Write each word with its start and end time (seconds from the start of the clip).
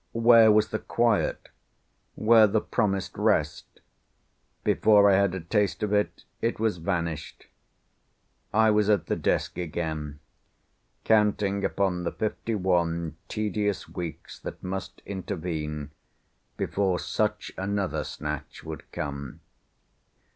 Where 0.17 0.51
was 0.51 0.69
the 0.69 0.79
quiet, 0.79 1.49
where 2.15 2.47
the 2.47 2.59
promised 2.59 3.15
rest? 3.19 3.81
Before 4.63 5.07
I 5.07 5.13
had 5.13 5.35
a 5.35 5.39
taste 5.41 5.83
of 5.83 5.93
it, 5.93 6.25
it 6.41 6.59
was 6.59 6.77
vanished. 6.79 7.45
I 8.51 8.71
was 8.71 8.89
at 8.89 9.05
the 9.05 9.15
desk 9.15 9.59
again, 9.59 10.19
counting 11.03 11.63
upon 11.63 12.01
the 12.03 12.11
fifty 12.11 12.55
one 12.55 13.17
tedious 13.27 13.87
weeks 13.87 14.39
that 14.39 14.63
must 14.63 15.03
intervene 15.05 15.91
before 16.57 16.97
such 16.97 17.51
another 17.55 18.03
snatch 18.03 18.63
would 18.63 18.91
come. 18.91 19.41